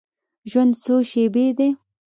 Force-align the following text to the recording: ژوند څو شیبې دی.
ژوند 0.49 0.73
څو 0.83 0.95
شیبې 1.09 1.45
دی. 1.57 1.69